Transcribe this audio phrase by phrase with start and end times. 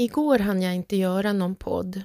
[0.00, 2.02] Igår hann jag inte göra någon podd.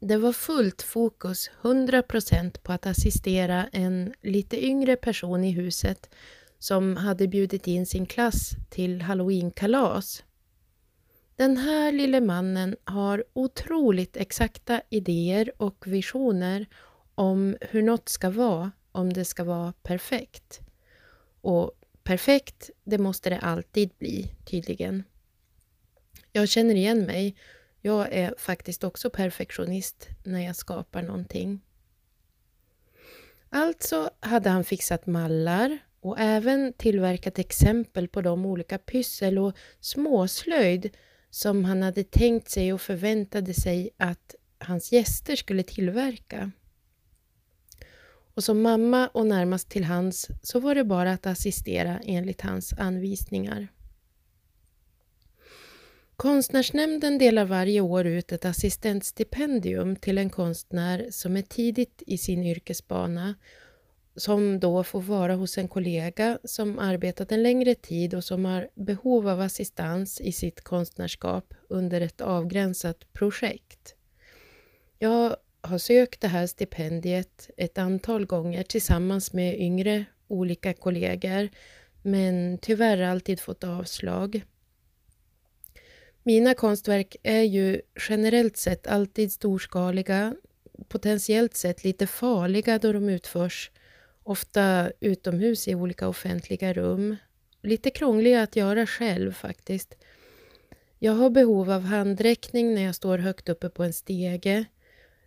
[0.00, 6.10] Det var fullt fokus, 100% på att assistera en lite yngre person i huset
[6.58, 10.24] som hade bjudit in sin klass till halloweenkalas.
[11.36, 16.66] Den här lille mannen har otroligt exakta idéer och visioner
[17.14, 20.60] om hur något ska vara om det ska vara perfekt.
[21.40, 21.72] Och
[22.04, 25.04] perfekt, det måste det alltid bli, tydligen.
[26.32, 27.36] Jag känner igen mig.
[27.80, 31.60] Jag är faktiskt också perfektionist när jag skapar någonting.
[33.48, 40.96] Alltså hade han fixat mallar och även tillverkat exempel på de olika pyssel och småslöjd
[41.30, 46.50] som han hade tänkt sig och förväntade sig att hans gäster skulle tillverka.
[48.34, 52.72] Och som mamma och närmast till hans så var det bara att assistera enligt hans
[52.72, 53.68] anvisningar.
[56.22, 62.44] Konstnärsnämnden delar varje år ut ett assistentstipendium till en konstnär som är tidigt i sin
[62.44, 63.34] yrkesbana
[64.16, 68.68] som då får vara hos en kollega som arbetat en längre tid och som har
[68.74, 73.94] behov av assistans i sitt konstnärskap under ett avgränsat projekt.
[74.98, 81.48] Jag har sökt det här stipendiet ett antal gånger tillsammans med yngre olika kollegor
[82.02, 84.42] men tyvärr alltid fått avslag.
[86.24, 90.34] Mina konstverk är ju generellt sett alltid storskaliga,
[90.88, 93.70] potentiellt sett lite farliga då de utförs,
[94.22, 97.16] ofta utomhus i olika offentliga rum.
[97.62, 99.94] Lite krångliga att göra själv faktiskt.
[100.98, 104.64] Jag har behov av handräckning när jag står högt uppe på en stege,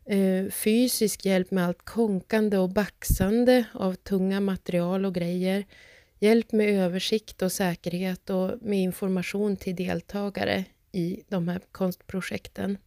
[0.05, 5.65] eh, fysisk hjälp med allt konkande och baxande av tunga material och grejer,
[6.19, 12.77] hjälp med översikt och säkerhet och med information till deltagare i de här konstprojekten.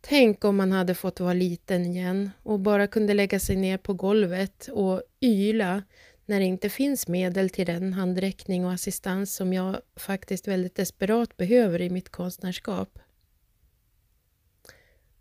[0.00, 3.94] Tänk om man hade fått vara liten igen och bara kunde lägga sig ner på
[3.94, 5.82] golvet och yla
[6.26, 11.36] när det inte finns medel till den handräckning och assistans som jag faktiskt väldigt desperat
[11.36, 12.98] behöver i mitt konstnärskap.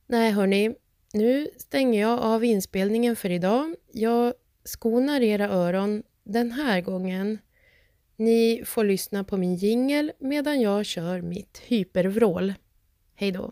[0.07, 0.75] Nej hörni,
[1.13, 3.75] nu stänger jag av inspelningen för idag.
[3.91, 4.33] Jag
[4.63, 7.39] skonar era öron den här gången
[8.15, 12.53] ni får lyssna på min jingel medan jag kör mitt hypervrål.
[13.15, 13.51] Hej då!